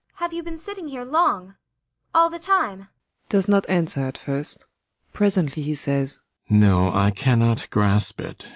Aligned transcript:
]Have 0.15 0.33
you 0.33 0.41
been 0.41 0.57
sitting 0.57 0.87
here 0.87 1.05
long? 1.05 1.57
All 2.11 2.31
the 2.31 2.39
time? 2.39 2.79
ALLMERS. 2.87 3.29
[Does 3.29 3.47
not 3.47 3.69
answer 3.69 3.99
at 4.01 4.17
first. 4.17 4.65
Presently 5.13 5.61
he 5.61 5.75
says.] 5.75 6.19
No, 6.49 6.91
I 6.91 7.11
cannot 7.11 7.69
grasp 7.69 8.19
it. 8.19 8.45